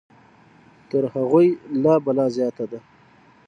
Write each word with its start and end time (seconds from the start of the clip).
تر 0.89 1.03
هغوی 1.13 1.47
لا 1.83 1.95
بلا 2.05 2.25
زیاته 2.35 2.65
ده. 2.71 2.79